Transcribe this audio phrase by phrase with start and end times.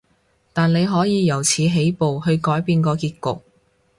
[0.51, 3.43] 但你可以由此起步，去改變個結局